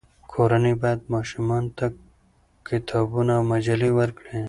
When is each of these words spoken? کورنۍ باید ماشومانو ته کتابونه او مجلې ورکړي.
کورنۍ 0.31 0.73
باید 0.81 1.01
ماشومانو 1.13 1.69
ته 1.77 1.85
کتابونه 2.69 3.31
او 3.37 3.43
مجلې 3.53 3.89
ورکړي. 3.99 4.35